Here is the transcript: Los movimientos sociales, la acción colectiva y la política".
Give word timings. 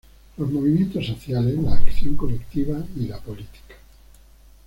Los 0.37 0.49
movimientos 0.49 1.05
sociales, 1.05 1.53
la 1.59 1.75
acción 1.75 2.15
colectiva 2.15 2.83
y 2.95 3.05
la 3.07 3.19
política". 3.19 3.75